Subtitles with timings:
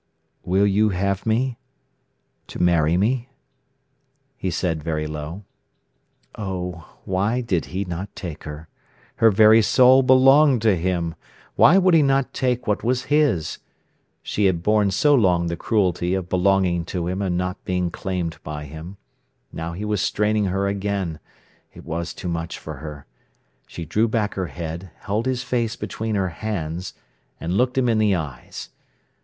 [0.43, 1.59] "Will you have me,
[2.47, 3.29] to marry me?"
[4.35, 5.43] he said very low.
[6.33, 8.67] Oh, why did not he take her?
[9.17, 11.13] Her very soul belonged to him.
[11.55, 13.59] Why would he not take what was his?
[14.23, 18.39] She had borne so long the cruelty of belonging to him and not being claimed
[18.43, 18.97] by him.
[19.53, 21.19] Now he was straining her again.
[21.75, 23.05] It was too much for her.
[23.67, 26.95] She drew back her head, held his face between her hands,
[27.39, 28.71] and looked him in the eyes.